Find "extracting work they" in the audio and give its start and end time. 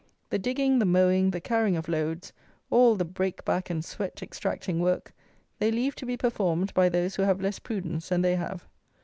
4.23-5.69